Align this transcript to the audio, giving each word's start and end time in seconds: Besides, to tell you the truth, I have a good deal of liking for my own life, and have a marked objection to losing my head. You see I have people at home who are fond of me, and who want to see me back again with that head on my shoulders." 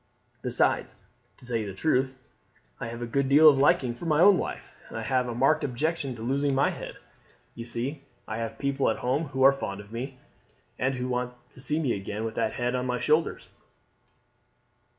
Besides, 0.41 0.95
to 1.37 1.45
tell 1.45 1.57
you 1.57 1.67
the 1.67 1.75
truth, 1.75 2.17
I 2.79 2.87
have 2.87 3.03
a 3.03 3.05
good 3.05 3.29
deal 3.29 3.47
of 3.47 3.59
liking 3.59 3.93
for 3.93 4.07
my 4.07 4.19
own 4.19 4.35
life, 4.35 4.71
and 4.89 4.97
have 4.97 5.27
a 5.27 5.35
marked 5.35 5.63
objection 5.63 6.15
to 6.15 6.23
losing 6.23 6.55
my 6.55 6.71
head. 6.71 6.97
You 7.53 7.65
see 7.65 8.01
I 8.27 8.37
have 8.37 8.57
people 8.57 8.89
at 8.89 8.97
home 9.05 9.25
who 9.25 9.43
are 9.43 9.53
fond 9.53 9.79
of 9.79 9.91
me, 9.91 10.17
and 10.79 10.95
who 10.95 11.07
want 11.07 11.35
to 11.51 11.61
see 11.61 11.79
me 11.79 11.91
back 11.93 12.01
again 12.01 12.25
with 12.25 12.33
that 12.33 12.53
head 12.53 12.73
on 12.73 12.87
my 12.87 12.97
shoulders." 12.99 13.47